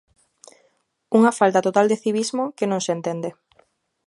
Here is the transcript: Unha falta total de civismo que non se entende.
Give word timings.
Unha 1.17 1.35
falta 1.39 1.65
total 1.67 1.85
de 1.89 1.99
civismo 2.03 2.43
que 2.57 2.69
non 2.71 2.83
se 2.85 2.91
entende. 2.97 3.29